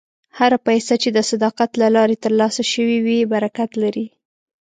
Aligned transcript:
هره 0.37 0.57
پیسه 0.67 0.93
چې 1.01 1.09
د 1.13 1.19
صداقت 1.31 1.71
له 1.81 1.87
لارې 1.95 2.17
ترلاسه 2.23 2.61
شوې 2.71 2.97
وي، 3.05 3.19
برکت 3.33 3.71
لري. 3.83 4.05